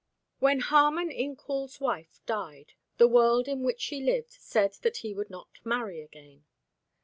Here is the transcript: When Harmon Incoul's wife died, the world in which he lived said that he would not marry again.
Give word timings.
When 0.39 0.61
Harmon 0.61 1.11
Incoul's 1.11 1.79
wife 1.79 2.21
died, 2.25 2.73
the 2.97 3.07
world 3.07 3.47
in 3.47 3.61
which 3.61 3.85
he 3.85 4.01
lived 4.03 4.31
said 4.31 4.73
that 4.81 4.97
he 5.05 5.13
would 5.13 5.29
not 5.29 5.59
marry 5.63 6.01
again. 6.01 6.43